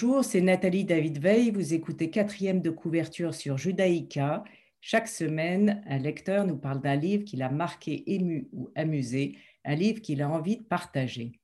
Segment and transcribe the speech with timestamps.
[0.00, 1.50] Bonjour, c'est Nathalie David Veil.
[1.50, 4.44] Vous écoutez quatrième de couverture sur Judaïka.
[4.80, 9.74] Chaque semaine, un lecteur nous parle d'un livre qui l'a marqué, ému ou amusé, un
[9.74, 11.40] livre qu'il a envie de partager.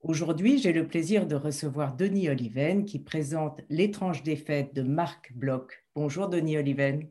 [0.00, 5.84] Aujourd'hui, j'ai le plaisir de recevoir Denis Oliven qui présente L'étrange défaite de Marc Bloch.
[5.94, 7.08] Bonjour Denis Oliven.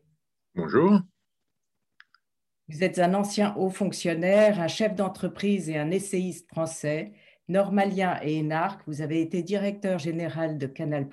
[0.54, 1.00] Bonjour.
[2.68, 7.14] Vous êtes un ancien haut fonctionnaire, un chef d'entreprise et un essayiste français.
[7.54, 11.08] Normalien et énarque, vous avez été directeur général de Canal+,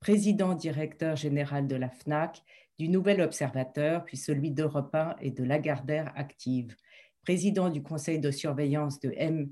[0.00, 2.42] président directeur général de la FNAC,
[2.78, 6.76] du Nouvel Observateur, puis celui d'Europe 1 et de Lagardère Active,
[7.22, 9.50] président du conseil de surveillance de M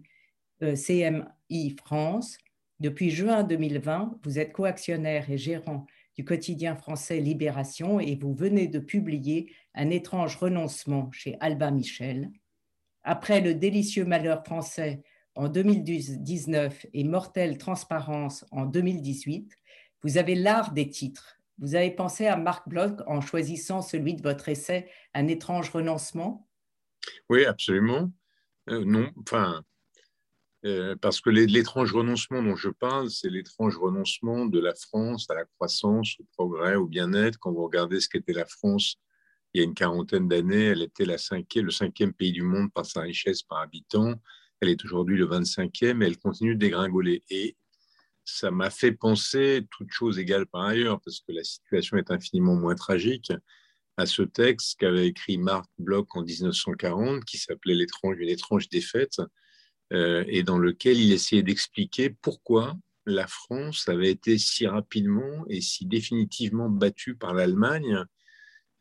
[0.63, 2.37] euh, CMI France.
[2.81, 5.87] Depuis juin 2020, vous êtes coactionnaire et gérant
[6.19, 12.29] du quotidien français Libération et vous venez de publier Un étrange renoncement chez Alba Michel.
[13.05, 15.03] Après le délicieux malheur français
[15.35, 19.53] en 2019 et Mortelle transparence en 2018,
[20.03, 21.37] vous avez l'art des titres.
[21.59, 26.49] Vous avez pensé à Marc Bloch en choisissant celui de votre essai Un étrange renoncement?
[27.29, 28.11] Oui, absolument.
[28.71, 29.63] Euh, non, enfin,
[30.65, 35.35] euh, parce que l'étrange renoncement dont je parle, c'est l'étrange renoncement de la France à
[35.35, 37.39] la croissance, au progrès, au bien-être.
[37.39, 38.97] Quand vous regardez ce qu'était la France
[39.53, 42.73] il y a une quarantaine d'années, elle était la cinquième, le cinquième pays du monde
[42.73, 44.15] par sa richesse par habitant.
[44.61, 47.23] Elle est aujourd'hui le 25e et elle continue de dégringoler.
[47.31, 47.57] Et
[48.25, 52.55] ça m'a fait penser, toute chose égale par ailleurs, parce que la situation est infiniment
[52.55, 53.33] moins tragique,
[53.97, 59.21] à ce texte qu'avait écrit Marc Bloch en 1940, qui s'appelait L'étrange, une étrange défaite,
[59.93, 62.77] euh, et dans lequel il essayait d'expliquer pourquoi
[63.07, 68.05] la France avait été si rapidement et si définitivement battue par l'Allemagne.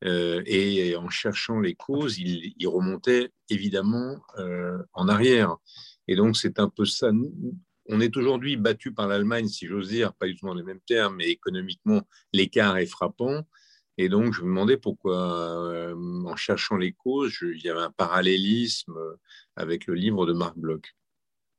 [0.06, 5.58] Euh, et en cherchant les causes, il, remontait évidemment euh, en arrière.
[6.08, 7.12] Et donc, c'est un peu ça.
[7.88, 10.82] On est aujourd'hui battu par l'Allemagne, si j'ose dire, pas du tout dans les mêmes
[10.86, 12.02] termes, mais économiquement,
[12.34, 13.44] l'écart est frappant.
[13.98, 18.96] Et donc, je me demandais pourquoi, en cherchant les causes, il y avait un parallélisme
[19.58, 20.96] avec le livre de Marc Bloch.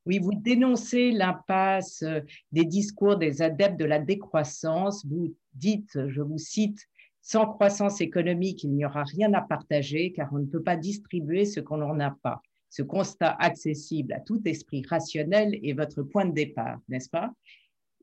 [0.07, 5.05] Oui, vous dénoncez l'impasse euh, des discours des adeptes de la décroissance.
[5.05, 6.87] Vous dites, je vous cite,
[7.21, 11.45] sans croissance économique, il n'y aura rien à partager car on ne peut pas distribuer
[11.45, 12.41] ce qu'on n'en a pas.
[12.69, 17.31] Ce constat accessible à tout esprit rationnel est votre point de départ, n'est-ce pas?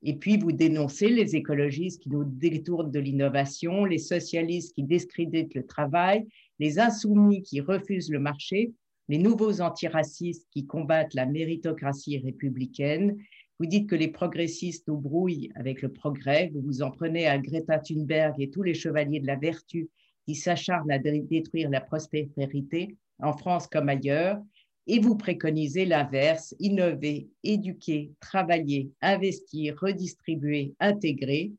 [0.02, 5.54] Et puis vous dénoncez les écologistes qui nous détournent de l'innovation, les socialistes qui discréditent
[5.54, 6.26] le travail,
[6.60, 8.72] les insoumis qui refusent le marché
[9.08, 13.18] les nouveaux antiracistes qui combattent la méritocratie républicaine.
[13.58, 16.50] Vous dites que les progressistes nous brouillent avec le progrès.
[16.54, 19.88] Vous vous en prenez à Greta Thunberg et tous les chevaliers de la vertu
[20.26, 24.40] qui s'acharnent à détruire la prospérité en France comme ailleurs.
[24.86, 31.52] Et vous préconisez l'inverse, innover, éduquer, travailler, investir, redistribuer, intégrer,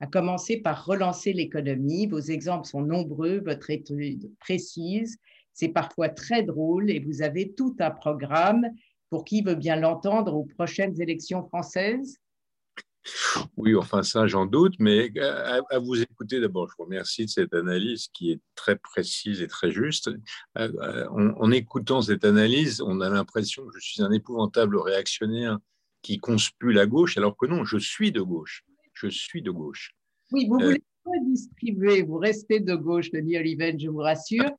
[0.00, 2.08] à commencer par relancer l'économie.
[2.08, 5.18] Vos exemples sont nombreux, votre étude précise
[5.54, 8.68] c'est parfois très drôle et vous avez tout un programme
[9.10, 12.18] pour qui veut bien l'entendre aux prochaines élections françaises?
[13.56, 17.52] Oui, enfin ça, j'en doute, mais à, vous écouter, d'abord, je vous remercie de cette
[17.52, 20.08] analyse qui est très précise et très juste.
[20.58, 25.58] Euh, euh, en, écoutant cette analyse, on a l'impression que je suis un épouvantable réactionnaire
[26.02, 28.64] qui conspue la gauche, alors que non, je suis de gauche.
[28.94, 29.94] Je suis de gauche.
[30.32, 34.50] Oui, vous euh, voulez pas distribuer, vous restez de gauche, Denis Oliven, je vous rassure.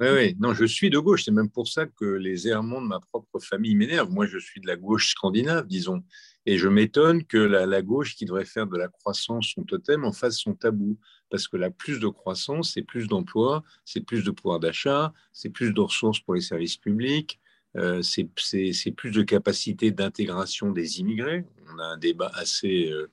[0.00, 1.24] Oui, oui, non, je suis de gauche.
[1.24, 4.10] C'est même pour ça que les errements de ma propre famille m'énervent.
[4.10, 6.02] Moi, je suis de la gauche scandinave, disons.
[6.46, 10.12] Et je m'étonne que la, gauche, qui devrait faire de la croissance son totem, en
[10.12, 10.98] fasse son tabou.
[11.30, 15.50] Parce que la plus de croissance, c'est plus d'emplois, c'est plus de pouvoir d'achat, c'est
[15.50, 17.40] plus de ressources pour les services publics,
[17.76, 21.44] euh, c'est plus de capacité d'intégration des immigrés.
[21.72, 23.10] On a un débat assez euh,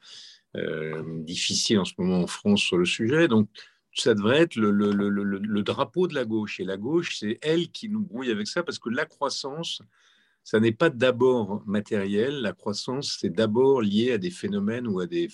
[0.58, 3.28] euh, difficile en ce moment en France sur le sujet.
[3.28, 3.48] Donc,
[3.94, 6.60] ça devrait être le, drapeau de la gauche.
[6.60, 9.82] Et la gauche, c'est elle qui nous brouille avec ça, parce que la croissance,
[10.44, 12.42] ça n'est pas d'abord matériel.
[12.42, 15.30] La croissance, c'est d'abord lié à des phénomènes ou à des,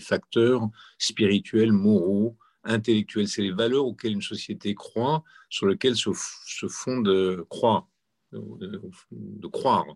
[0.00, 0.68] facteurs
[0.98, 3.28] spirituels, moraux, intellectuels.
[3.28, 6.10] C'est les valeurs auxquelles une société croit, sur lesquelles se,
[6.46, 7.88] se fonde croire,
[8.32, 9.86] de, croire,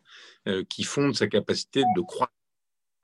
[0.48, 2.32] euh, qui fonde sa capacité de croire.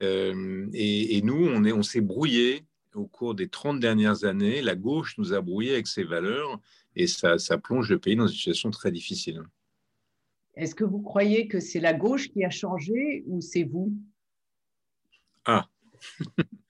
[0.03, 2.65] Euh, et, nous, on, est, on s'est brouillé
[2.95, 6.61] au cours des 30 dernières années, la gauche nous a brouillé avec ses valeurs
[6.97, 9.43] et ça, ça plonge le pays dans une situation très difficile.
[10.55, 13.95] Est-ce que vous croyez que c'est la gauche qui a changé ou c'est vous?
[15.45, 15.69] Ah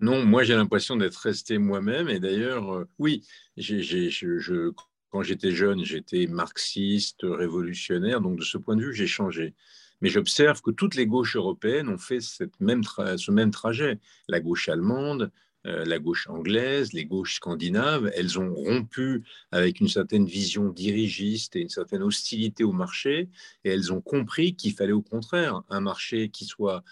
[0.00, 3.22] Non, moi j'ai l'impression d'être resté moi-même et d'ailleurs, euh, oui,
[3.56, 4.72] je,
[5.10, 9.54] quand j'étais jeune, j'étais marxiste, révolutionnaire, donc de ce point de vue, j'ai changé.
[10.00, 13.98] Mais j'observe que toutes les gauches européennes ont fait cette même ce même trajet.
[14.28, 15.30] La gauche allemande,
[15.64, 21.60] la gauche anglaise, les gauches scandinaves, elles ont rompu avec une certaine vision dirigiste et
[21.60, 23.28] une certaine hostilité au marché,
[23.64, 26.82] et elles ont compris qu'il fallait au contraire un marché qui soit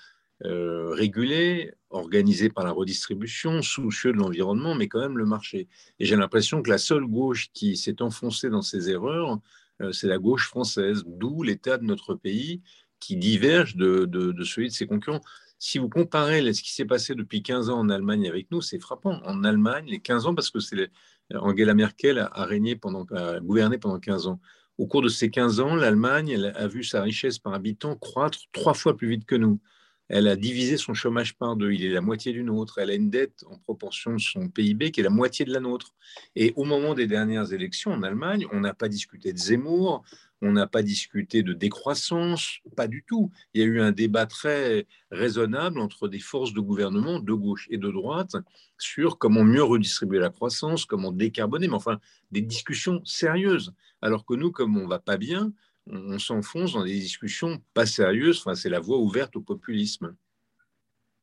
[0.44, 5.66] euh, régulé, organisé par la redistribution, soucieux de l'environnement, mais quand même le marché.
[5.98, 9.40] Et j'ai l'impression que la seule gauche qui s'est enfoncée dans ces erreurs,
[9.80, 12.62] euh, c'est la gauche française, d'où l'état de notre pays
[13.00, 15.22] qui diverge de, de celui de ses concurrents
[15.58, 18.78] si vous comparez ce qui s'est passé depuis 15 ans en Allemagne avec nous, c'est
[18.78, 19.20] frappant.
[19.24, 20.90] En Allemagne, les 15 ans, parce que c'est
[21.34, 24.40] Angela Merkel a, régné pendant, a gouverné pendant 15 ans.
[24.78, 28.74] Au cours de ces 15 ans, l'Allemagne a vu sa richesse par habitant croître trois
[28.74, 29.60] fois plus vite que nous.
[30.08, 31.72] Elle a divisé son chômage par deux.
[31.72, 32.78] Il est la moitié d'une autre.
[32.78, 35.60] Elle a une dette en proportion de son PIB qui est la moitié de la
[35.60, 35.94] nôtre.
[36.34, 40.02] Et au moment des dernières élections en Allemagne, on n'a pas discuté de Zemmour,
[40.40, 43.30] on n'a pas discuté de décroissance, pas du tout.
[43.52, 47.66] Il y a eu un débat très raisonnable entre des forces de gouvernement de gauche
[47.70, 48.36] et de droite
[48.78, 51.98] sur comment mieux redistribuer la croissance, comment décarboner, mais enfin
[52.30, 53.74] des discussions sérieuses.
[54.00, 55.52] Alors que nous, comme on va pas bien,
[55.90, 58.38] on, s'enfonce dans des discussions pas sérieuses.
[58.40, 60.14] Enfin, c'est la voie ouverte au populisme.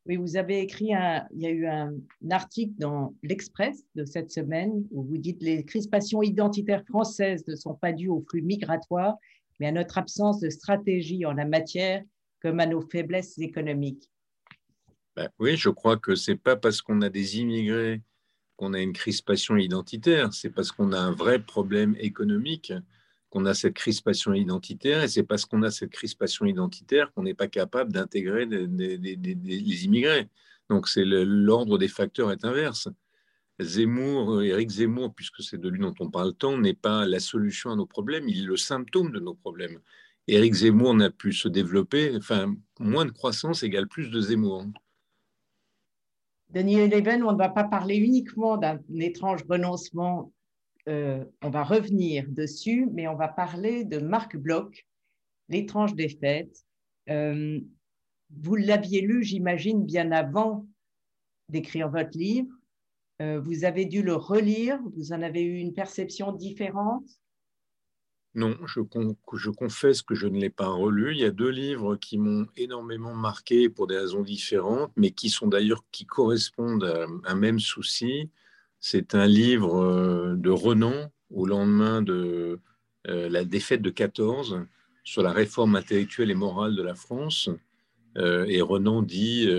[0.06, 1.94] Oui, vous avez écrit, un, il y a eu un,
[2.30, 7.74] article dans l'Express de cette semaine où vous dites les crispations identitaires françaises ne sont
[7.74, 9.16] pas dues aux flux migratoires,
[9.60, 12.04] mais à notre absence de stratégie en la matière
[12.42, 14.12] comme à nos faiblesses économiques.
[15.16, 18.02] Ben oui, je crois que c'est pas parce qu'on a des immigrés
[18.58, 22.72] qu'on a une crispation identitaire, c'est parce qu'on a un vrai problème économique
[23.36, 27.34] qu'on a cette crispation identitaire, et c'est parce qu'on a cette crispation identitaire qu'on n'est
[27.34, 30.30] pas capable d'intégrer les immigrés.
[30.70, 32.88] Donc c'est l'ordre des facteurs est inverse.
[33.60, 37.72] Zemmour, Éric Zemmour, puisque c'est de lui dont on parle tant, n'est pas la solution
[37.72, 39.82] à nos problèmes, il est le symptôme de nos problèmes.
[40.30, 44.64] Éric Zemmour n'a pu se développer, enfin, moins de croissance égale plus de Zemmour.
[46.52, 50.32] Daniel Leven, on ne va pas parler uniquement d'un étrange renoncement
[50.88, 54.86] euh, on va revenir dessus, mais on va parler de Marc Bloch,
[55.50, 56.66] L'étrange défaite.
[57.10, 57.60] Euh,
[58.42, 60.68] vous l'aviez lu, j'imagine, bien avant
[61.50, 62.52] d'écrire votre livre.
[63.22, 67.08] Euh, vous avez dû le relire, vous en avez eu une perception différente?
[68.34, 68.82] Non, je,
[69.36, 71.14] je, confesse que je ne l'ai pas relu.
[71.14, 75.30] Il y a deux livres qui m'ont énormément marqué pour des raisons différentes, mais qui
[75.30, 78.30] sont d'ailleurs qui correspondent à un même souci.
[78.88, 82.60] C'est un livre euh, de Renan au lendemain de
[83.08, 84.62] euh, la défaite de 14
[85.04, 87.50] sur la réforme intellectuelle et morale de la France.
[88.16, 89.50] Euh, et Renan dit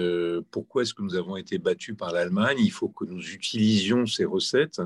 [0.52, 2.58] pourquoi est-ce que nous avons été battus par l'Allemagne?
[2.60, 4.80] Il faut que nous utilisions ces recettes.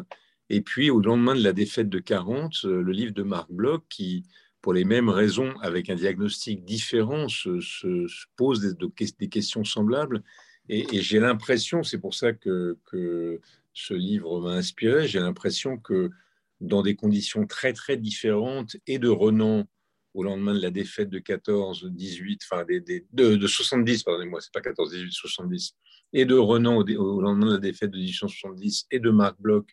[0.48, 4.24] Et puis, au lendemain de la défaite de 40, le livre de Marc Bloch, qui,
[4.62, 7.60] pour les mêmes raisons, avec un diagnostic différent, se,
[8.36, 8.74] pose
[9.18, 10.22] des, questions semblables.
[10.70, 12.78] Et, j'ai l'impression, c'est pour ça que
[13.72, 15.06] ce livre m'a inspiré.
[15.06, 16.10] J'ai l'impression que
[16.60, 19.66] dans des conditions très très différentes et de Renan
[20.14, 24.60] au lendemain de la défaite de 14, 18, enfin des, de, 70, pardonnez-moi, c'est pas
[24.60, 25.76] 14, 18, 70,
[26.12, 29.68] et de Renan au, lendemain de la défaite de 1870 et de Marc Bloch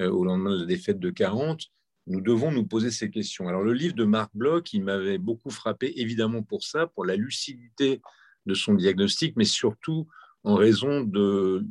[0.00, 1.62] euh, au lendemain de la défaite de 40,
[2.06, 3.48] nous devons nous poser ces questions.
[3.48, 7.16] Alors le livre de Marc Bloch, il m'avait beaucoup frappé, évidemment pour ça, pour la
[7.16, 8.00] lucidité
[8.46, 10.08] de son diagnostic, mais surtout
[10.44, 11.66] en raison de,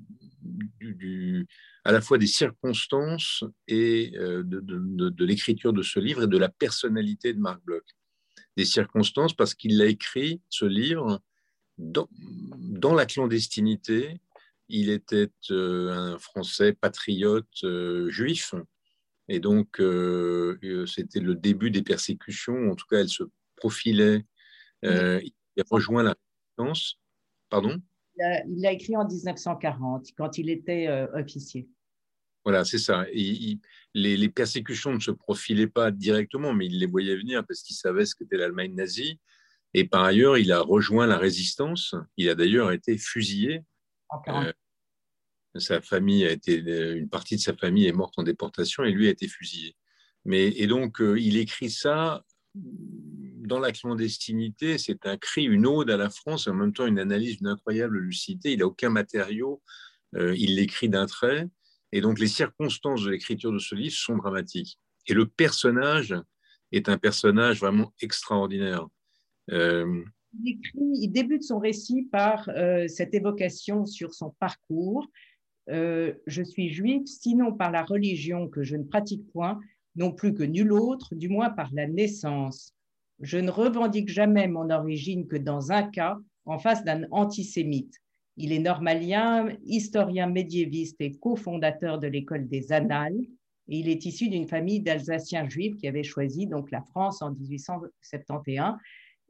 [1.84, 6.50] à la fois des circonstances et euh, de, l'écriture de ce livre et de la
[6.50, 7.86] personnalité de Marc Bloch.
[8.58, 11.22] Des circonstances parce qu'il l'a écrit, ce livre,
[11.78, 12.08] dans,
[12.94, 14.20] la clandestinité.
[14.68, 18.54] Il était euh, un Français patriote euh, juif.
[19.32, 19.78] Et donc,
[20.88, 22.72] c'était le début des persécutions.
[22.72, 23.24] En tout cas, elles se
[23.56, 24.26] profilaient.
[24.82, 26.16] il a rejoint la
[26.58, 27.00] résistance.
[27.50, 27.80] Pardon?
[28.48, 31.68] Il l'a écrit en 1940, quand il était euh, officier.
[32.46, 33.06] Voilà, c'est ça.
[33.94, 38.06] les, persécutions ne se profilaient pas directement, mais il les voyait venir parce qu'il savait
[38.06, 39.20] ce qu'était l'Allemagne nazie.
[39.74, 41.94] Et par ailleurs, il a rejoint la résistance.
[42.18, 43.62] Il a d'ailleurs été fusillé.
[44.30, 44.52] Euh,
[45.56, 49.08] sa famille a été, une partie de sa famille est morte en déportation et lui
[49.08, 49.76] a été fusillé.
[50.26, 52.24] Mais, et donc, euh, il écrit ça
[53.50, 57.00] dans la clandestinité, c'est un cri, une ode à la France, en même temps une
[57.00, 58.54] analyse d'une incroyable lucidité.
[58.54, 59.62] Il n'a aucun matériau,
[60.16, 61.50] euh, il l'écrit d'un trait,
[61.92, 64.80] et donc les circonstances de l'écriture de ce livre sont dramatiques.
[65.08, 66.16] Et le personnage
[66.72, 68.88] est un personnage vraiment extraordinaire.
[69.52, 70.04] Euh,
[70.46, 75.08] il, débute son récit par euh, cette évocation sur son parcours.
[75.68, 79.60] je suis juif, sinon par la religion que je ne pratique point,
[79.96, 82.76] non plus que nul autre, du moins par la naissance.
[83.22, 87.94] Je ne revendique jamais mon origine que dans un cas, en face d'un antisémite.
[88.38, 93.20] Il est normalien, historien médiéviste et cofondateur de l'école des Annales.
[93.68, 97.32] Et il est issu d'une famille d'Alsaciens juifs qui avaient choisi donc la France en
[97.32, 98.78] 1871.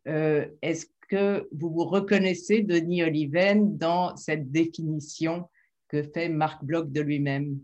[0.07, 5.49] Euh, est-ce que vous vous reconnaissez, Denis Oliven, dans cette définition
[5.87, 7.59] que fait Marc Bloch de lui-même?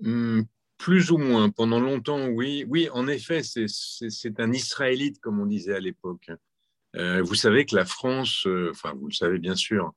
[0.00, 0.42] Hmm,
[0.78, 1.50] Plus ou moins.
[1.50, 2.64] Pendant longtemps, oui.
[2.68, 6.30] Oui, en effet, c'est un Israélite, comme on disait à l'époque.
[6.96, 9.92] Euh, vous savez que la France, euh, enfin, vous le savez bien sûr,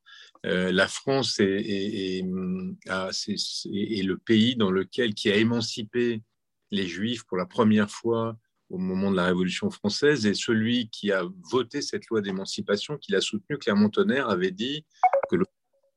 [0.45, 6.23] euh, la France est, le pays dans lequel qui a émancipé
[6.71, 8.35] les Juifs pour la première fois
[8.69, 13.13] au moment de la Révolution française, et celui qui a voté cette loi d'émancipation, qui
[13.13, 14.85] l'a soutenu, Clermont Tonnerre, avait dit
[15.29, 15.45] que le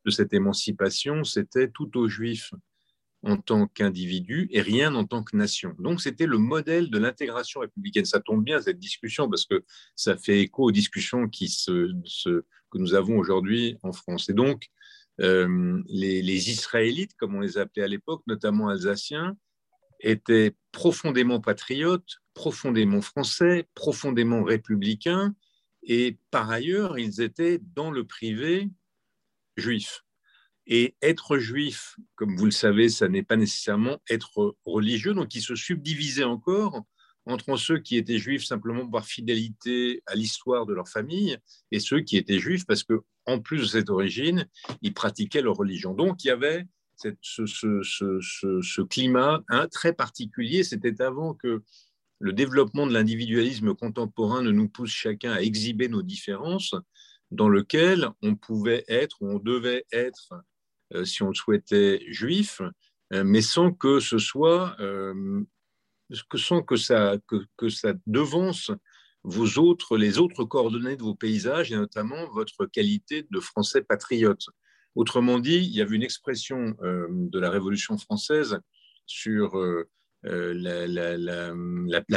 [0.04, 2.52] de cette émancipation, c'était tout aux Juifs
[3.22, 5.74] en tant qu'individu et rien en tant que nation.
[5.78, 8.04] Donc c'était le modèle de l'intégration républicaine.
[8.04, 9.62] Ça tombe bien cette discussion parce que
[9.94, 11.92] ça fait écho aux discussions qui se,
[12.70, 14.30] que nous avons aujourd'hui en France.
[14.30, 14.68] Et donc
[15.20, 19.36] euh, les, Israélites, comme on les appelait à l'époque, notamment alsaciens,
[20.00, 25.34] étaient profondément patriotes, profondément français, profondément républicains,
[25.82, 28.70] et par ailleurs, ils étaient dans le privé
[29.56, 30.04] juif.
[30.66, 35.42] Et être juif, comme vous le savez, ça n'est pas nécessairement être religieux, donc il
[35.42, 36.84] se subdivisait encore
[37.26, 41.36] entre ceux qui étaient juifs simplement par fidélité à l'histoire de leur famille
[41.70, 44.46] et ceux qui étaient juifs parce que, en plus de cette origine,
[44.82, 45.94] ils pratiquaient leur religion.
[45.94, 46.66] Donc il y avait
[47.20, 50.64] ce, climat hein, très particulier.
[50.64, 51.62] C'était avant que
[52.18, 56.74] le développement de l'individualisme contemporain ne nous pousse chacun à exhiber nos différences,
[57.30, 60.34] dans lequel on pouvait être ou on devait être
[61.04, 62.61] si on le souhaitait, juif,
[63.12, 65.42] euh, mais sans que ce soit, euh,
[66.35, 67.16] sans que ça,
[67.56, 68.70] que, ça devance
[69.23, 74.47] vos autres, les autres coordonnées de vos paysages et notamment votre qualité de français patriote.
[74.94, 78.59] Autrement dit, il y avait une expression de la Révolution française
[79.06, 79.56] sur
[80.25, 80.90] la,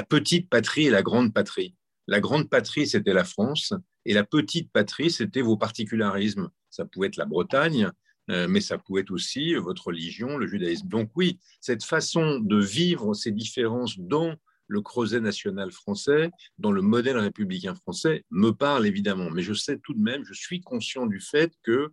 [0.10, 1.76] petite patrie et la grande patrie.
[2.08, 3.74] La grande patrie, c'était la France,
[4.06, 6.50] et la petite patrie, c'était vos particularismes.
[6.70, 7.92] Ça pouvait être la Bretagne, euh,
[8.28, 10.88] mais ça pouvait être aussi votre religion, le judaïsme.
[10.88, 14.36] Donc oui, cette façon de vivre ces différences dans
[14.68, 19.30] le creuset national français, dans le modèle républicain français, me parle évidemment.
[19.30, 21.90] Mais je sais tout de même, je suis conscient du fait que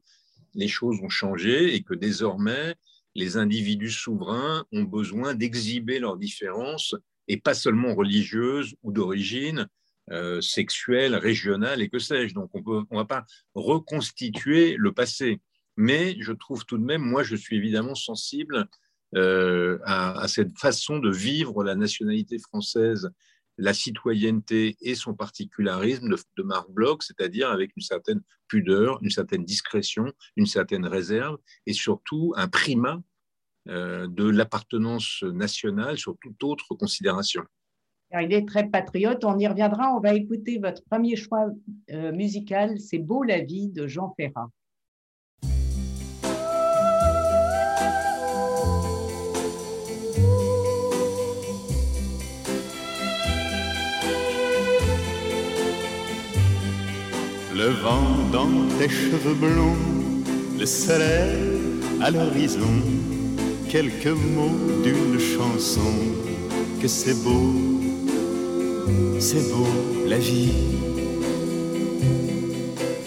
[0.54, 2.74] les choses ont changé et que désormais,
[3.14, 6.94] les individus souverains ont besoin d'exhiber leurs différences,
[7.28, 9.68] et pas seulement religieuses ou d'origine,
[10.10, 12.34] euh, sexuelle, régionale et que sais-je.
[12.34, 15.40] Donc on ne va pas reconstituer le passé
[15.80, 18.68] mais je trouve tout de même, moi, je suis évidemment sensible
[19.16, 23.10] euh, à, cette façon de vivre la nationalité française,
[23.56, 29.42] la citoyenneté et son particularisme de, Marc Bloch, c'est-à-dire avec une certaine pudeur, une certaine
[29.42, 33.00] discrétion, une certaine réserve et surtout un primat
[33.68, 37.42] euh, de l'appartenance nationale sur toute autre considération.
[38.12, 39.94] il est très patriote, on y reviendra.
[39.96, 41.46] On va écouter votre premier choix
[41.90, 44.50] euh, musical, C'est beau la vie de Jean Ferrat.
[57.70, 58.50] Le vent dans
[58.80, 59.76] tes cheveux blonds,
[60.58, 61.38] le soleil
[62.02, 62.74] à l'horizon,
[63.70, 65.92] quelques mots d'une chanson,
[66.82, 67.54] que c'est beau,
[69.20, 69.68] c'est beau
[70.08, 70.52] la vie.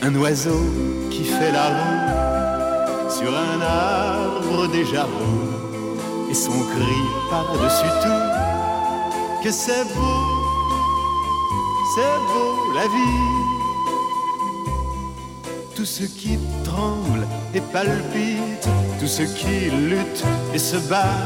[0.01, 0.63] Un oiseau
[1.12, 9.51] qui fait la roue sur un arbre déjà beau, et son cri par-dessus tout, que
[9.51, 10.20] c'est beau,
[11.96, 13.42] c'est beau la vie
[15.84, 18.70] tout ce qui tremble et palpite,
[19.02, 20.24] tout ce qui lutte
[20.54, 21.25] et se bat,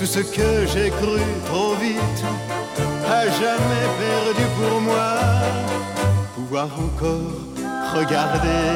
[0.00, 2.24] tout ce que j'ai cru trop vite,
[3.06, 5.12] a jamais perdu pour moi.
[6.34, 7.38] Pouvoir encore
[7.94, 8.66] regarder,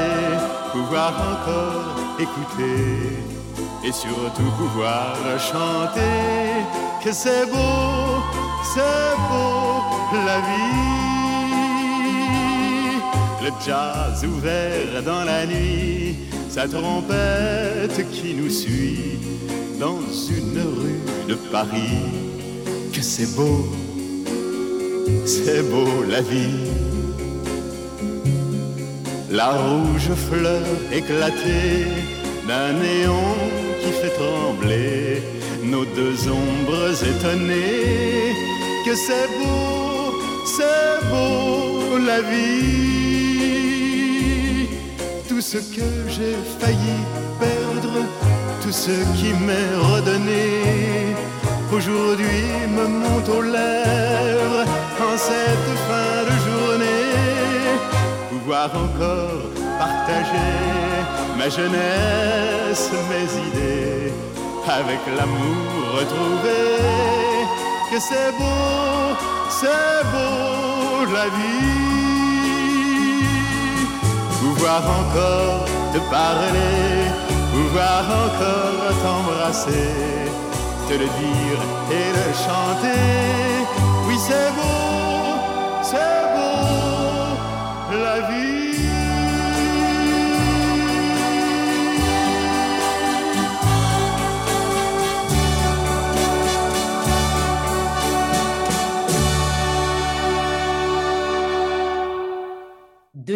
[0.71, 3.19] pouvoir encore écouter,
[3.85, 5.17] et surtout pouvoir
[5.51, 6.63] chanter
[7.03, 8.23] que c'est beau,
[8.73, 9.83] c'est beau
[10.25, 11.06] la vie
[13.65, 16.17] jazz ouvert dans la nuit,
[16.49, 19.19] sa trompette qui nous suit
[19.79, 20.01] dans
[20.31, 22.03] une rue de Paris.
[22.93, 23.67] Que c'est beau,
[25.25, 26.71] c'est beau la vie.
[29.31, 30.63] La rouge fleur
[30.93, 31.87] éclatée
[32.49, 33.35] d'un néon
[33.81, 35.23] qui fait trembler
[35.63, 38.33] nos deux ombres étonnées.
[38.87, 40.15] Que c'est beau,
[40.47, 43.06] c'est beau la vie.
[45.53, 46.99] Ce que j'ai failli
[47.39, 48.01] perdre,
[48.61, 51.15] tout ce qui m'est redonné,
[51.73, 52.43] aujourd'hui
[52.77, 54.65] me monte aux lèvres
[55.01, 57.79] en cette fin de journée.
[58.29, 59.45] Pouvoir encore
[59.79, 60.53] partager
[61.39, 64.13] ma jeunesse, mes idées,
[64.67, 66.61] avec l'amour retrouvé,
[67.93, 69.15] que c'est beau
[69.49, 71.96] c'est beau la vie.
[74.41, 77.11] Pouvoir encore te parler,
[77.53, 79.95] pouvoir encore t'embrasser,
[80.89, 83.07] te le dire et le chanter.
[84.07, 85.39] Oui, c'est beau,
[85.83, 88.66] c'est beau la vie.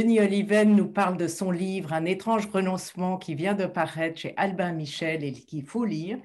[0.01, 4.33] Denis Oliven nous parle de son livre Un étrange renoncement qui vient de paraître chez
[4.39, 6.19] Albin Michel et qu'il faut lire,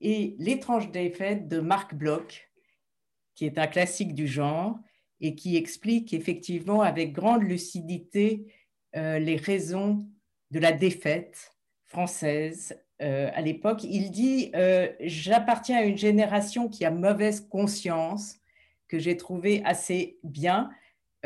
[0.00, 2.50] et L'étrange défaite de Marc Bloch,
[3.36, 4.80] qui est un classique du genre
[5.20, 8.52] et qui explique effectivement avec grande lucidité
[8.96, 10.08] euh, les raisons
[10.50, 11.52] de la défaite
[11.84, 13.84] française euh, à l'époque.
[13.84, 18.40] Il dit euh, J'appartiens à une génération qui a mauvaise conscience,
[18.88, 20.68] que j'ai trouvé assez bien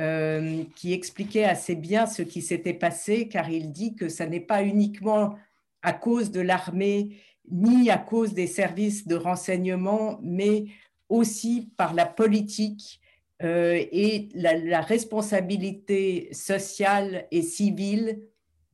[0.01, 4.41] euh, qui expliquait assez bien ce qui s'était passé, car il dit que ce n'est
[4.41, 5.39] pas uniquement
[5.83, 7.21] à cause de l'armée
[7.51, 10.65] ni à cause des services de renseignement, mais
[11.09, 13.01] aussi par la politique
[13.43, 18.21] euh, et la, responsabilité sociale et civile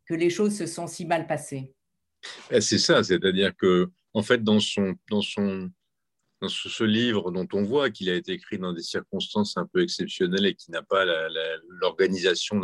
[0.06, 1.74] que les choses se sont si mal passées.
[2.50, 5.70] Eh, c'est ça, c'est-à-dire que en fait, dans son, dans son
[6.40, 9.82] dans ce, livre dont on voit qu'il a été écrit dans des circonstances un peu
[9.82, 11.04] exceptionnelles et qui n'a pas
[11.68, 12.60] l'organisation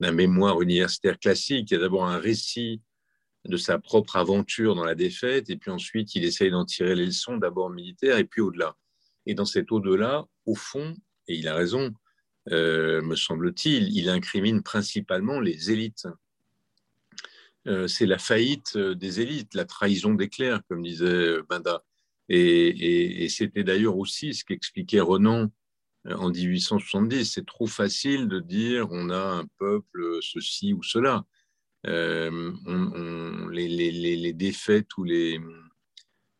[0.00, 1.70] d'un mémoire universitaire classique.
[1.70, 2.82] Il y a d'abord un récit
[3.46, 7.06] de sa propre aventure dans la défaite, et puis ensuite il essaye d'en tirer les
[7.06, 8.76] leçons, d'abord militaires, et puis au-delà.
[9.24, 10.94] Et dans cet au-delà, au fond,
[11.28, 11.92] et il a raison,
[12.50, 16.08] euh, me semble-t-il, il incrimine principalement les élites.
[17.66, 21.84] Euh, c'est la faillite des élites, la trahison des clercs, comme disait Banda.
[22.32, 25.50] Et, c'était d'ailleurs aussi ce qu'expliquait Renan
[26.06, 27.24] euh, en 1870.
[27.24, 31.24] C'est trop facile de dire on a un peuple ceci ou cela.
[31.86, 32.52] Euh,
[33.50, 35.40] les, défaites ou les,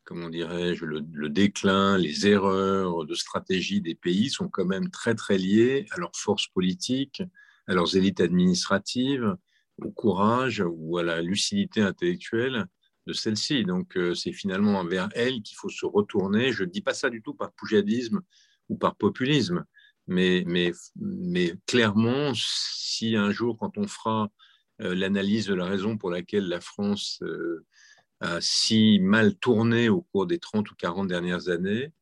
[0.04, 5.38] comment dirais-je, le, déclin, les erreurs de stratégie des pays sont quand même très très
[5.38, 7.22] liées à leurs forces politiques,
[7.66, 9.34] à leurs élites administratives,
[9.78, 12.66] au courage ou à la lucidité intellectuelle
[13.06, 13.64] de celle-ci.
[13.64, 16.52] Donc, euh, c'est finalement vers elle qu'il faut se retourner.
[16.52, 18.20] Je ne dis pas ça du tout par poujadisme
[18.68, 19.64] ou par populisme,
[20.06, 20.44] mais,
[21.66, 24.30] clairement, si un jour, quand on fera
[24.80, 27.64] euh, l'analyse de la raison pour laquelle la France euh,
[28.20, 31.92] a si mal tourné au cours des 30 ou 40 dernières années,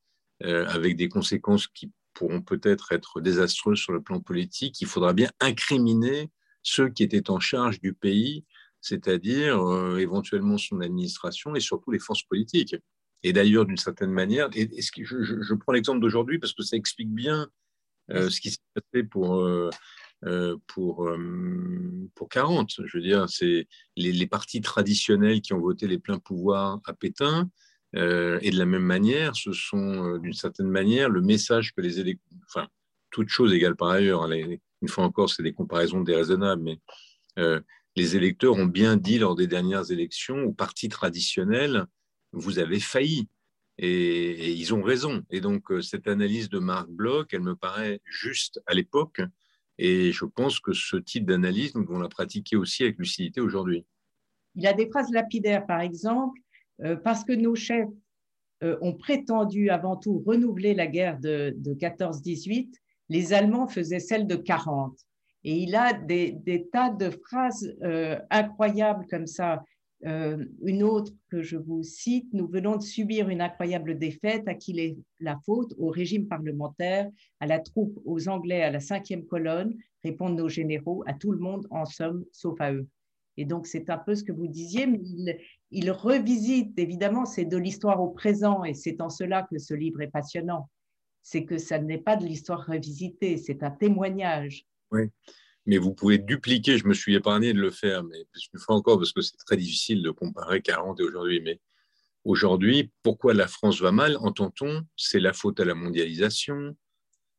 [0.41, 5.31] avec des conséquences qui pourront peut-être être désastreuses sur le plan politique, il faudra bien
[5.41, 6.31] incriminer
[6.63, 8.45] ceux qui étaient en charge du pays
[8.89, 12.77] c'est-à-dire euh, éventuellement son administration et surtout les forces politiques.
[13.23, 17.49] Et d'ailleurs, d'une certaine manière, et, je, prends l'exemple d'aujourd'hui parce que ça explique bien
[18.11, 19.71] euh, ce qui s'est passé pour, euh,
[20.69, 21.11] pour,
[22.15, 22.71] pour 40.
[22.85, 27.51] Je veux dire, c'est les, partis traditionnels qui ont voté les pleins pouvoirs à Pétain.
[27.95, 32.39] et de la même manière, ce sont d'une certaine manière le message que les électeurs,
[32.47, 32.69] enfin,
[33.11, 36.79] toutes choses égales par ailleurs, hein, une fois encore, c'est des comparaisons déraisonnables, mais
[37.99, 41.85] les électeurs ont bien dit lors des dernières élections aux partis traditionnels,
[42.33, 43.29] vous avez failli.
[43.77, 45.23] Et, ils ont raison.
[45.31, 49.21] Et donc, euh, cette analyse de Marc Bloch, elle me paraît juste à l'époque.
[49.79, 53.85] Et je pense que ce type d'analyse, nous devons la pratiquer aussi avec lucidité aujourd'hui.
[54.55, 56.41] Il a des phrases lapidaires, par exemple,
[56.85, 57.89] euh, parce que nos chefs
[58.65, 62.73] euh, ont prétendu avant tout renouveler la guerre de, de 14-18,
[63.09, 64.97] les Allemands faisaient celle de 40.
[65.49, 69.65] Et il a des, tas de phrases euh, incroyables comme ça.
[70.05, 74.47] Euh, une autre que je vous cite, nous venons de subir une incroyable défaite.
[74.47, 75.73] À qui est la faute?
[75.79, 77.09] Au régime parlementaire,
[77.41, 81.39] à la troupe, aux Anglais, à la cinquième colonne, répondent nos généraux, à tout le
[81.39, 82.87] monde en somme, sauf à eux.
[83.39, 85.39] Et donc, c'est un peu ce que vous disiez, mais il,
[85.71, 90.03] il revisite, évidemment, c'est de l'histoire au présent, et c'est en cela que ce livre
[90.03, 90.69] est passionnant.
[91.23, 94.67] C'est que ça n'est pas de l'histoire revisitée, c'est un témoignage.
[94.91, 95.11] Oui,
[95.67, 98.73] mais vous pouvez dupliquer, je me suis épargné de le faire, mais je le fais
[98.73, 101.41] encore parce que c'est très difficile de comparer 40 et aujourd'hui.
[101.43, 101.61] Mais
[102.25, 104.87] aujourd'hui, pourquoi la France va mal, entend-on?
[104.97, 106.75] C'est la faute à la mondialisation,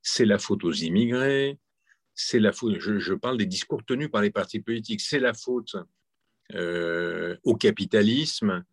[0.03, 1.59] c'est la faute aux immigrés,
[2.13, 5.75] c'est la faute, je, parle des discours tenus par les partis politiques, c'est la faute
[6.53, 8.63] euh, au capitalisme,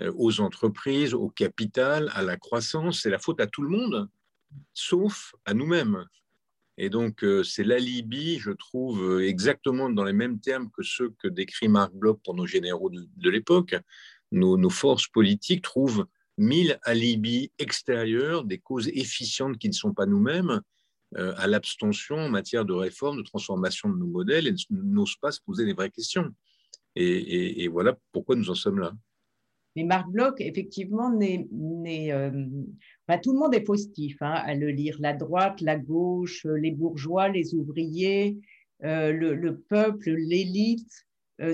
[0.00, 4.08] euh, aux entreprises, au capital, à la croissance, c'est la faute à tout le monde,
[4.72, 6.06] sauf à nous-mêmes.
[6.82, 11.28] Et donc, euh, c'est l'alibi, je trouve, exactement dans les mêmes termes que ceux que
[11.28, 13.74] décrit Marc Bloch pour nos généraux de, l'époque.
[14.32, 16.06] Nos, forces politiques trouvent
[16.38, 20.62] mille alibis extérieurs, des causes efficientes qui ne sont pas nous-mêmes,
[21.18, 25.32] euh, à l'abstention en matière de réforme, de transformation de nos modèles et n'osent pas
[25.32, 26.34] se poser les vraies questions.
[26.96, 28.94] Et, voilà pourquoi nous en sommes là.
[29.80, 32.30] Mais Marc Bloch, effectivement, euh,
[33.22, 34.96] tout le monde est positif hein, à le lire.
[35.00, 38.36] La droite, la gauche, les bourgeois, les ouvriers,
[38.84, 41.06] euh, le, peuple, l'élite,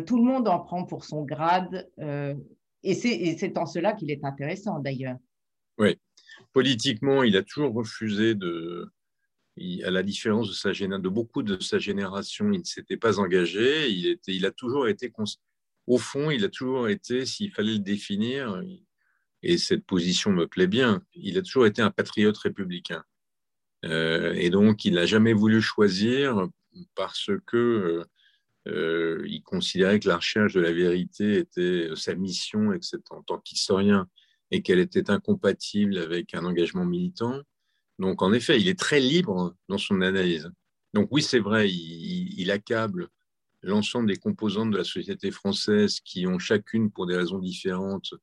[0.07, 1.89] tout le monde en prend pour son grade.
[2.83, 5.19] et c'est en cela qu'il est intéressant, d'ailleurs.
[5.79, 5.97] Oui.
[6.53, 8.91] Politiquement, il a toujours refusé de,
[9.85, 13.89] à la différence de, beaucoup de sa génération, il ne s'était pas engagé.
[13.89, 15.11] Il, il a toujours été,
[15.87, 18.62] au fond, il a toujours été, s'il fallait le définir,
[19.42, 23.05] et cette position me plaît bien, il a toujours été un patriote républicain.
[23.85, 26.49] Euh, et donc, il n'a jamais voulu choisir
[26.94, 28.05] parce que euh,
[28.68, 33.38] euh, il considérait que la recherche de la vérité était sa mission, etc., en tant
[33.38, 34.09] qu'historien,
[34.51, 37.40] et qu'elle était incompatible avec un engagement militant.
[37.99, 40.51] Donc, en effet, il est très libre dans son analyse.
[40.92, 43.09] Donc, oui, c'est vrai, il, accable
[43.62, 48.14] l'ensemble des composantes de la société française qui ont chacune, pour des raisons différentes,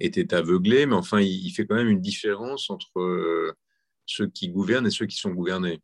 [0.00, 3.52] été aveuglées, mais enfin, il, fait quand même une différence entre euh,
[4.06, 5.80] ceux qui gouvernent et ceux qui sont gouvernés.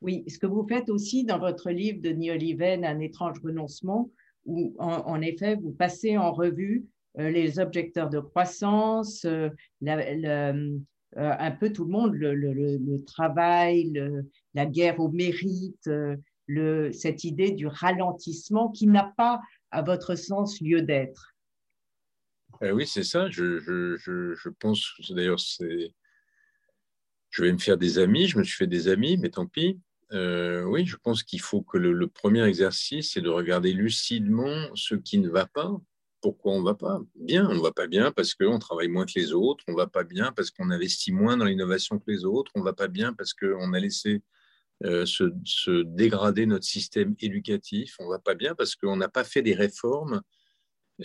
[0.00, 4.10] Oui, ce que vous faites aussi dans votre livre de Oliven, Un étrange renoncement,
[4.46, 6.86] où en, effet, vous passez en revue
[7.18, 9.50] euh, les objecteurs de croissance, euh,
[11.16, 13.92] un peu tout le monde, le, travail,
[14.54, 15.90] la guerre au mérite,
[16.58, 21.34] euh, cette idée du ralentissement qui n'a pas, à votre sens, lieu d'être.
[22.62, 23.30] Euh, oui, c'est ça.
[23.30, 25.38] Je, pense, d'ailleurs.
[27.32, 29.80] Je vais me faire des amis, je me suis fait des amis, mais tant pis.
[30.12, 34.96] oui, je pense qu'il faut que le, le, premier exercice, c'est de regarder lucidement ce
[34.96, 35.70] qui ne va pas,
[36.20, 37.00] pourquoi on ne va pas?
[37.14, 39.76] Bien On ne va pas bien parce qu'on travaille moins que les autres, on ne
[39.76, 42.72] va pas bien parce qu'on investit moins dans l'innovation que les autres, on ne va
[42.72, 44.22] pas bien parce qu'on a laissé
[44.84, 49.24] euh, se, dégrader notre système éducatif, on ne va pas bien parce qu'on n'a pas
[49.24, 50.22] fait des réformes.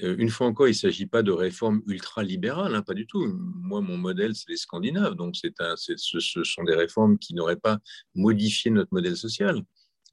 [0.03, 3.25] Euh, une fois encore, il ne s'agit pas de réformes ultra-libérales, hein, pas du tout.
[3.27, 7.79] Moi, mon modèle, c'est les Scandinaves, donc ce sont des réformes qui n'auraient pas
[8.13, 9.61] modifié notre modèle social,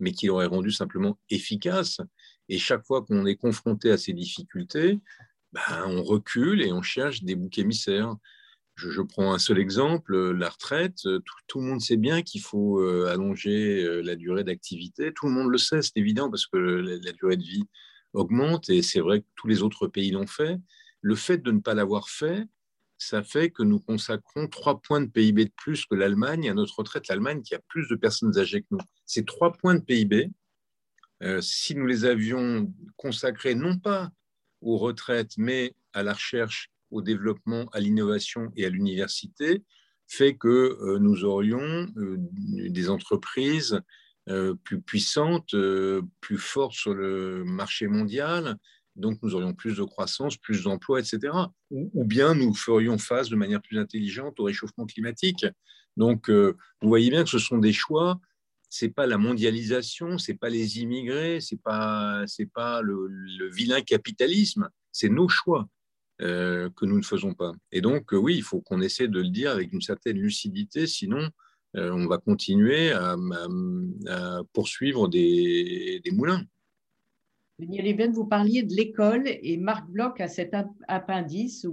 [0.00, 1.98] mais qui l'auraient rendu simplement efficace
[2.48, 5.00] et chaque fois qu'on est confronté à ces difficultés,
[5.52, 8.14] ben, on recule et on cherche des boucs émissaires.
[8.74, 11.02] Je, prends un seul exemple, la retraite.
[11.46, 15.12] Tout, le monde sait bien qu'il faut euh, allonger euh, la durée d'activité.
[15.12, 17.64] Tout le monde le sait, c'est évident, parce que la, durée de vie
[18.12, 20.58] augmente et c'est vrai que tous les autres pays l'ont fait.
[21.00, 22.46] Le fait de ne pas l'avoir fait,
[22.98, 26.78] ça fait que nous consacrons trois points de PIB de plus que l'Allemagne à notre
[26.78, 27.08] retraite.
[27.08, 28.78] L'Allemagne qui a plus de personnes âgées que nous.
[29.06, 30.30] Ces trois points de PIB,
[31.22, 34.10] euh, si nous les avions consacrés non pas
[34.60, 39.64] aux retraites, mais à la recherche, au développement, à l'innovation et à l'université,
[40.06, 41.60] fait que euh, nous aurions
[41.96, 43.80] euh, des entreprises
[44.62, 45.52] plus puissantes,
[46.20, 48.56] plus fortes sur le marché mondial,
[48.94, 51.32] donc nous aurions plus de croissance, plus d'emplois, etc.
[51.72, 55.44] Ou, bien nous ferions face de manière plus intelligente au réchauffement climatique.
[55.96, 56.54] Donc vous
[56.88, 58.20] voyez bien que ce sont des choix
[58.72, 62.24] c'est pas la mondialisation, c'est pas les immigrés, c'est pas
[62.54, 65.68] pas le, vilain capitalisme, c'est nos choix
[66.20, 67.52] euh, que nous ne faisons pas.
[67.72, 70.86] Et donc euh, oui, il faut qu'on essaie de le dire avec une certaine lucidité,
[70.86, 71.28] sinon
[71.74, 73.16] euh, on va continuer à,
[74.52, 76.44] poursuivre des, moulins.
[77.58, 80.54] Denis vous parliez de l'école et Marc Bloch a cet
[80.86, 81.66] appendice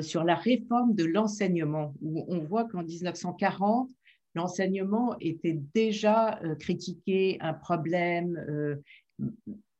[0.00, 3.90] sur la réforme de l'enseignement, où on voit qu'en 1940,
[4.34, 8.82] l'enseignement était déjà critiqué, un problème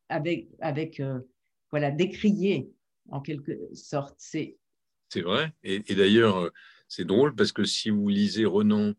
[0.08, 1.00] avec, avec
[1.70, 2.70] voilà, décrié
[3.12, 4.16] en quelque sorte.
[4.18, 4.56] C'est
[5.20, 5.52] vrai.
[5.62, 6.50] Et, d'ailleurs,
[6.88, 8.94] c'est drôle parce que si vous lisez Renan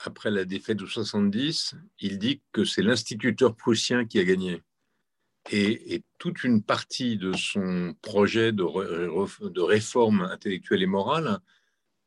[0.00, 4.62] après la défaite de 70, il dit que c'est l'instituteur prussien qui a gagné.
[5.50, 8.64] Et, toute une partie de son projet de,
[9.48, 11.38] de réforme intellectuelle et morale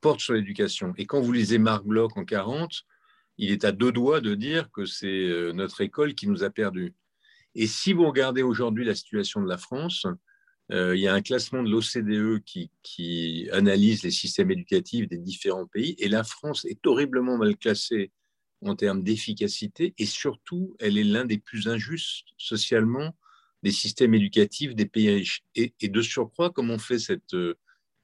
[0.02, 0.94] porte sur l'éducation.
[0.98, 2.84] Et quand vous lisez Marc Bloch en 40,
[3.38, 6.50] il est à deux doigts de dire que c'est euh, notre école qui nous a
[6.50, 6.94] perdus.
[7.56, 10.14] Et si vous regardez aujourd'hui la situation de la France, euh,
[10.72, 12.42] il y a un classement de l'OCDE
[12.82, 18.12] qui, analyse les systèmes éducatifs des différents pays, et la France est horriblement mal classée
[18.64, 23.16] en termes d'efficacité et surtout, elle est l'un des plus injustes socialement
[23.64, 25.44] des systèmes éducatifs des pays riches.
[25.56, 27.58] Et, de surcroît, comme on fait cette euh,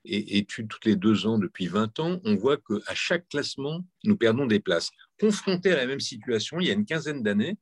[0.06, 4.46] étude toutes les deux ans depuis 20 ans, on voit qu'à chaque classement, nous perdons
[4.46, 4.92] des places.
[5.20, 7.58] Confrontés à la même situation, il y a une quinzaine d'années,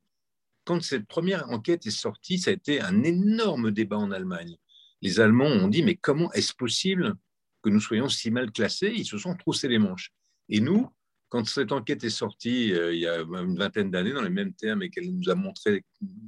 [0.64, 4.56] quand cette première enquête est sortie, ça a été un énorme débat en Allemagne.
[5.02, 7.14] Les Allemands ont dit, mais comment est-ce possible
[7.62, 8.92] que nous soyons si mal classés?
[8.94, 10.12] Ils se sont troussés les manches.
[10.48, 10.88] Et nous,
[11.28, 14.54] quand cette enquête est sortie euh, il y a une vingtaine d'années, dans les mêmes
[14.54, 15.84] termes, et qu'elle nous a montré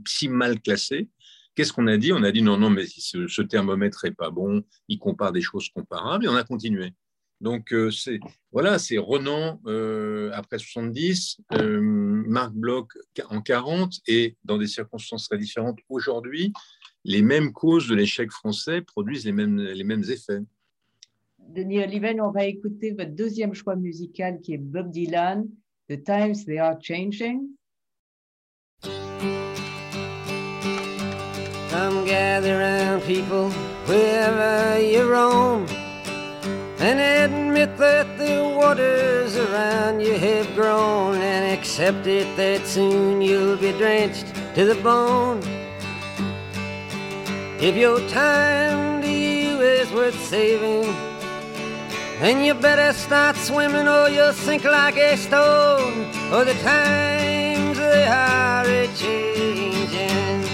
[0.07, 1.09] si mal classés,
[1.55, 2.13] qu'est-ce qu'on a dit?
[2.13, 5.69] On a dit non, non, mais ce, thermomètre n'est pas bon, il compare des choses
[5.71, 6.93] comparables, et on a continué.
[7.41, 7.91] Donc, euh,
[8.51, 12.89] voilà, c'est Renan euh, après 70, Marc Bloch
[13.29, 16.53] en 40, et dans des circonstances très différentes aujourd'hui,
[17.05, 20.43] les mêmes causes de l'échec français produisent les mêmes, les mêmes effets.
[21.39, 25.49] Denis Oliven, on va écouter votre deuxième choix musical qui est Bob Dylan,
[25.89, 27.49] The Times They Are Changing.
[31.71, 33.51] Come gather around people
[33.87, 35.65] wherever you roam
[36.81, 43.57] and admit that the waters around you have grown and accept it that soon you'll
[43.57, 45.41] be drenched to the bone.
[47.61, 50.95] If your time to you is worth saving,
[52.21, 56.05] then you better start swimming or you'll sink like a stone.
[56.33, 60.45] Or the times they are a changing.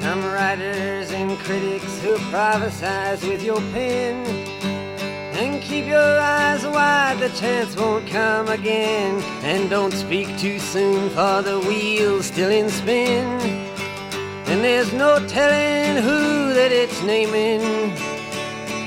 [0.00, 4.43] Some writers and critics who prophesize with your pen.
[5.36, 9.20] And keep your eyes wide, the chance won't come again.
[9.42, 13.26] And don't speak too soon, for the wheel's still in spin.
[14.46, 17.90] And there's no telling who that it's naming.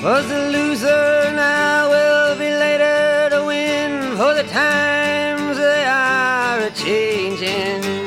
[0.02, 6.72] Was the loser now will be later to win, for the times they are a
[6.72, 8.07] changing.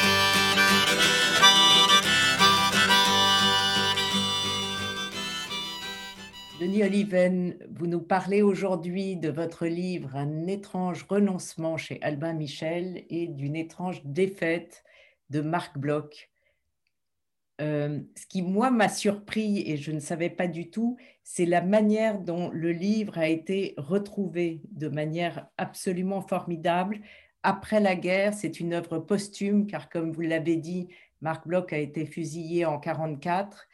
[6.61, 13.03] Denis Oliven, vous nous parlez aujourd'hui de votre livre Un étrange renoncement chez Albin Michel
[13.09, 14.83] et d'une étrange défaite
[15.31, 16.29] de Marc Bloch.
[17.61, 21.63] Euh, ce qui, moi, m'a surpris et je ne savais pas du tout, c'est la
[21.63, 27.01] manière dont le livre a été retrouvé de manière absolument formidable.
[27.41, 30.89] Après la guerre, c'est une œuvre posthume, car comme vous l'avez dit,
[31.21, 33.67] Marc Bloch a été fusillé en 1944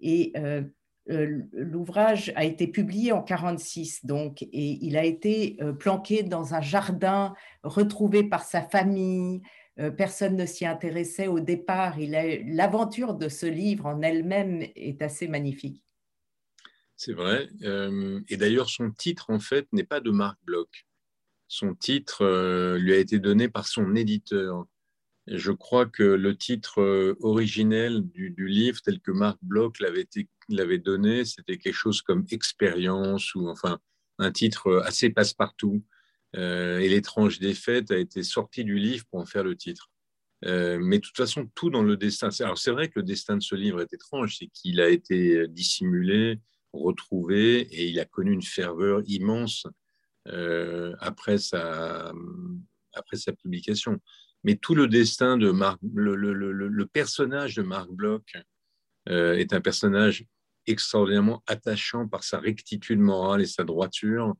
[0.00, 0.62] et euh,
[1.06, 6.60] l'ouvrage a été publié en 46, donc, et il a été euh, planqué dans un
[6.60, 9.42] jardin, retrouvé par sa famille.
[9.80, 11.96] Euh, personne ne s'y intéressait au départ.
[11.98, 15.84] L'aventure de ce livre en elle-même est assez magnifique.
[16.96, 17.48] C'est vrai.
[17.62, 20.86] Euh, et d'ailleurs, son titre, en fait, n'est pas de Marc Bloch.
[21.48, 24.66] Son titre euh, lui a été donné par son éditeur.
[25.26, 31.24] Je crois que le titre euh, originel du, livre, tel que Marc Bloch l'avait donné,
[31.24, 33.78] c'était quelque chose comme Expérience ou enfin
[34.18, 35.82] un titre assez passe-partout.
[36.34, 39.90] et L'étrange défaite a été sorti du livre pour en faire le titre.
[40.42, 42.28] mais de toute façon, tout dans le destin.
[42.40, 45.48] Alors c'est vrai que le destin de ce livre est étrange, c'est qu'il a été
[45.48, 46.38] dissimulé,
[46.74, 49.66] retrouvé et il a connu une ferveur immense
[50.28, 52.12] euh, après sa
[53.38, 54.00] publication.
[54.44, 58.36] Mais tout le destin de Marc, le, le, personnage de Marc Bloch
[59.08, 60.26] euh, est un personnage
[60.66, 64.34] extraordinairement attachant par sa rectitude morale et sa droiture.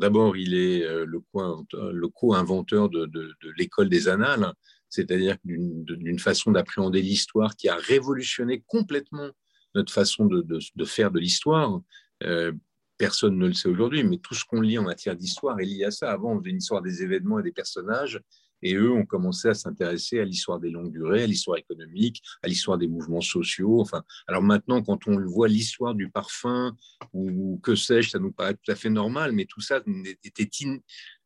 [0.00, 3.10] D'abord, il est euh, le co-inventeur de,
[3.56, 4.52] l'école des annales,
[4.90, 9.30] c'est-à-dire d'une façon d'appréhender l'histoire qui a révolutionné complètement
[9.74, 11.80] notre façon de, de, faire de l'histoire.
[12.22, 12.52] Euh,
[12.98, 15.84] personne ne le sait aujourd'hui, mais tout ce qu'on lit en matière d'histoire est lié
[15.84, 16.10] à ça.
[16.10, 18.20] Avant, on faisait une histoire des événements et des personnages,
[18.62, 22.48] et eux ont commencé à s'intéresser à l'histoire des longues durées, à l'histoire économique, à
[22.48, 23.80] l'histoire des mouvements sociaux.
[23.80, 26.74] Enfin, alors maintenant, quand on voit l'histoire du parfum
[27.12, 29.80] ou que sais-je, ça nous paraît tout à fait normal, mais tout ça
[30.24, 30.48] était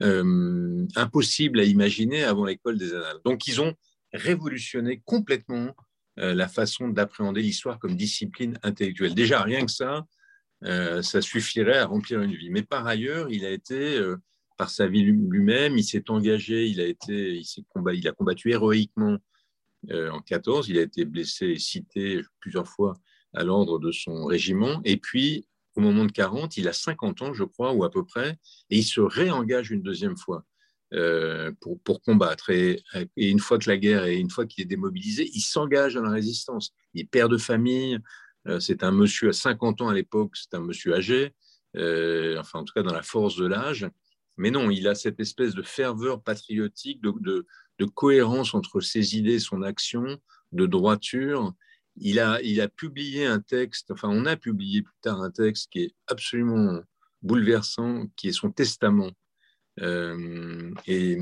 [0.03, 3.19] euh, impossible à imaginer avant l'école des annales.
[3.25, 3.75] Donc, ils ont
[4.13, 5.75] révolutionné complètement
[6.19, 9.15] euh, la façon d'appréhender l'histoire comme discipline intellectuelle.
[9.15, 10.05] Déjà, rien que ça,
[10.65, 12.51] euh, ça suffirait à remplir une vie.
[12.51, 13.99] Mais par ailleurs, il a été,
[14.57, 18.51] par sa vie lui-même, il s'est engagé, il a, été, il, combat, il a combattu
[18.51, 19.19] héroïquement
[19.91, 22.95] en 14, il a été blessé et cité plusieurs fois
[23.35, 24.81] à l'ordre de son régiment.
[24.85, 28.05] Et puis, au moment de 40, il a 50 ans, je crois, ou à peu
[28.05, 28.39] près,
[28.71, 30.45] et il se réengage une deuxième fois.
[30.95, 32.51] Euh, pour, pour, combattre.
[32.51, 32.83] Et,
[33.17, 36.11] une fois que la guerre et une fois qu'il est démobilisé, il s'engage dans la
[36.11, 36.75] résistance.
[36.93, 37.99] Il est père de famille.
[38.47, 41.33] Euh, c'est un monsieur à 50 ans à l'époque, c'est un monsieur âgé,
[41.77, 43.89] euh, enfin en tout cas dans la force de l'âge.
[44.37, 47.47] Mais non, il a cette espèce de ferveur patriotique, de,
[47.95, 50.19] cohérence entre ses idées, son action,
[50.53, 51.53] de droiture.
[51.97, 55.95] Il a, publié un texte, enfin on a publié plus tard un texte qui est
[56.07, 56.81] absolument
[57.23, 59.11] bouleversant, qui est son testament,
[59.81, 61.19] euh, et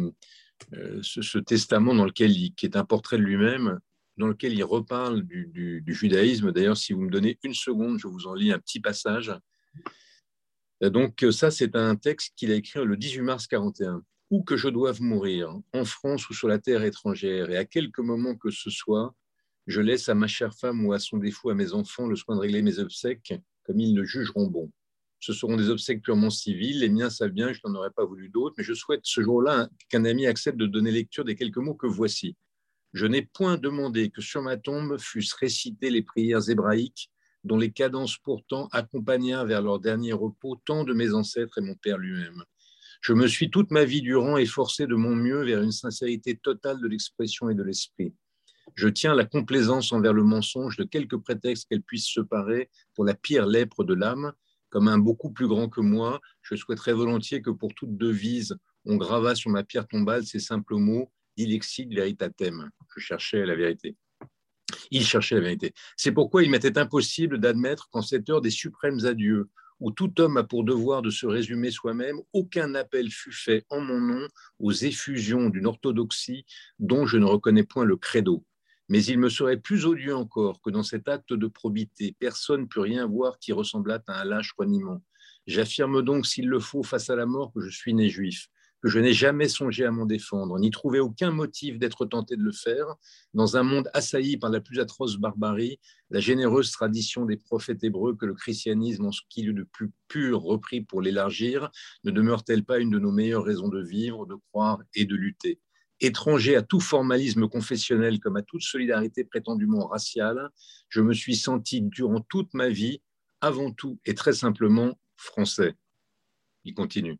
[0.74, 3.80] euh, ce, testament dans lequel qui est un portrait de lui-même,
[4.16, 6.52] dans lequel il reparle du, judaïsme.
[6.52, 9.32] D'ailleurs, si vous me donnez une seconde, je vous en lis un petit passage.
[10.82, 14.02] Euh, donc ça, c'est un texte qu'il a écrit le 18 mars 41.
[14.30, 18.00] Où que je doive mourir, en France ou sur la terre étrangère, et à quelque
[18.00, 19.12] moment que ce soit,
[19.66, 22.36] je laisse à ma chère femme ou à son défaut à mes enfants le soin
[22.36, 24.70] de régler mes obsèques comme ils le jugeront bon
[25.20, 26.80] ce seront des obsèques purement civiles.
[26.80, 29.68] Les miens savent bien je n'en aurais pas voulu d'autres, mais je souhaite ce jour-là
[29.88, 32.36] qu'un ami accepte de donner lecture des quelques mots que voici.
[32.92, 37.10] Je n'ai point demandé que sur ma tombe fussent récitées les prières hébraïques,
[37.44, 41.74] dont les cadences pourtant accompagnèrent vers leur dernier repos tant de mes ancêtres et mon
[41.74, 42.44] père lui-même.
[43.00, 46.80] Je me suis toute ma vie durant efforcé de mon mieux vers une sincérité totale
[46.80, 48.14] de l'expression et de l'esprit.
[48.74, 53.04] Je tiens la complaisance envers le mensonge de quelque prétexte qu'elle puisse se parer pour
[53.04, 54.32] la pire lèpre de l'âme,
[54.68, 58.96] comme un beaucoup plus grand que moi, je souhaiterais volontiers que pour toute devise, on
[58.96, 62.70] gravât sur ma pierre tombale ces simples mots Dilexit veritatem.
[62.94, 63.96] Je cherchais la vérité.
[64.90, 65.72] Il cherchait la vérité.
[65.96, 69.48] C'est pourquoi il m'était impossible d'admettre qu'en cette heure des suprêmes adieux,
[69.80, 73.80] où tout homme a pour devoir de se résumer soi-même, aucun appel fut fait en
[73.80, 76.44] mon nom aux effusions d'une orthodoxie
[76.78, 78.44] dont je ne reconnais point le credo.
[78.88, 82.66] Mais il me serait plus odieux encore que dans cet acte de probité, personne ne
[82.66, 85.02] peut rien voir qui ressemblât à un lâche reniement.
[85.46, 88.48] J'affirme donc, s'il le faut, face à la mort, que je suis né juif,
[88.82, 92.42] que je n'ai jamais songé à m'en défendre, ni trouvé aucun motif d'être tenté de
[92.42, 92.86] le faire.
[93.34, 95.78] Dans un monde assailli par la plus atroce barbarie,
[96.10, 99.92] la généreuse tradition des prophètes hébreux que le christianisme, en ce qu'il est de plus
[100.08, 101.70] pur, repris pour l'élargir,
[102.04, 105.60] ne demeure-t-elle pas une de nos meilleures raisons de vivre, de croire et de lutter?
[106.00, 110.48] Étranger à tout formalisme confessionnel comme à toute solidarité prétendument raciale,
[110.88, 113.02] je me suis senti durant toute ma vie,
[113.42, 115.74] avant tout et très simplement, français.
[116.64, 117.18] Il continue.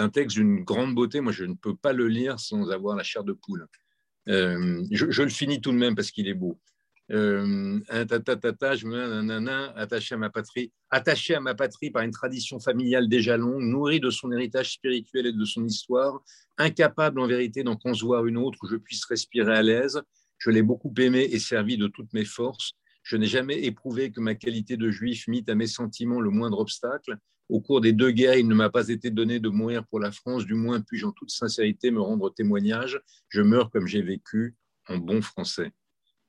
[0.00, 3.02] Un texte d'une grande beauté, moi je ne peux pas le lire sans avoir la
[3.02, 3.66] chair de poule.
[4.28, 6.60] Euh, je, le finis tout de même parce qu'il est beau
[9.76, 13.98] attaché à ma patrie, attaché à ma patrie par une tradition familiale déjà longue, nourri
[13.98, 16.20] de son héritage spirituel et de son histoire,
[16.58, 20.02] incapable en vérité d'en concevoir une autre où je puisse respirer à l'aise.
[20.36, 22.72] Je l'ai beaucoup aimé et servi de toutes mes forces.
[23.02, 26.58] Je n'ai jamais éprouvé que ma qualité de juif mit à mes sentiments le moindre
[26.58, 27.16] obstacle.
[27.48, 30.12] Au cours des deux guerres, il ne m'a pas été donné de mourir pour la
[30.12, 33.00] France, du moins puis-je en toute sincérité me rendre témoignage.
[33.28, 34.54] Je meurs comme j'ai vécu,
[34.88, 35.72] en bon français.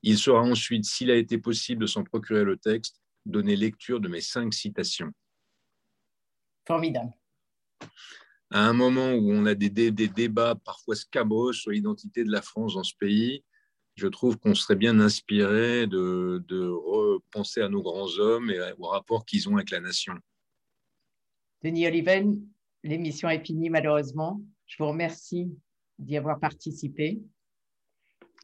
[0.01, 4.07] Il sera ensuite, s'il a été possible de s'en procurer le texte, donner lecture de
[4.07, 5.11] mes cinq citations.
[6.65, 7.11] Formidable.
[8.51, 12.41] À un moment où on a des, des, débats parfois scabros sur l'identité de la
[12.41, 13.43] France dans ce pays,
[13.95, 18.87] je trouve qu'on serait bien inspiré de, de, repenser à nos grands hommes et au
[18.87, 20.13] rapport qu'ils ont avec la nation.
[21.61, 22.41] Denis Oliven,
[22.83, 24.41] l'émission est finie malheureusement.
[24.65, 25.51] Je vous remercie
[25.97, 27.21] d'y avoir participé.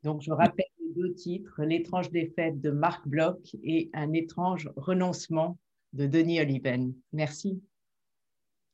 [0.03, 5.57] Donc, je rappelle les deux titres, L'étrange défaite de Marc Bloch et Un étrange renoncement
[5.93, 6.93] de Denis Oliven.
[7.13, 7.63] Merci.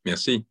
[0.06, 0.48] Merci.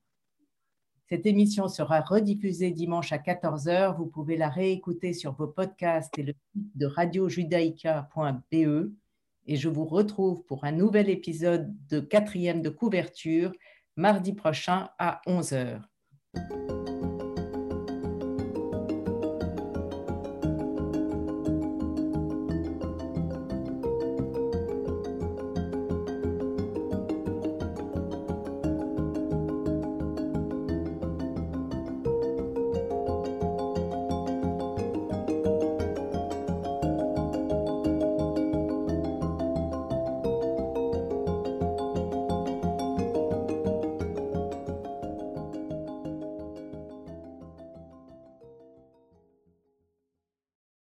[1.08, 3.96] Cette émission sera rediffusée dimanche à 14h.
[3.96, 8.92] Vous pouvez la réécouter sur vos podcasts et le site de radiojudaïca.be.
[9.46, 13.50] Et je vous retrouve pour un nouvel épisode de quatrième de couverture
[14.00, 15.82] mardi prochain à 11h.